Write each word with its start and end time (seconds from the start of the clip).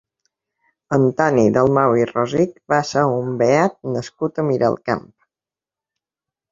Antoni 0.97 1.43
Dalmau 1.57 1.93
i 2.01 2.07
Rosich 2.13 2.57
va 2.75 2.81
ser 2.93 3.05
un 3.19 3.31
beat 3.45 3.79
nascut 3.95 4.43
a 4.45 4.49
Miralcamp. 4.51 5.09